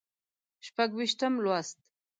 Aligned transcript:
شپږ 0.65 0.89
ویشتم 0.95 1.33
لوست 1.43 1.77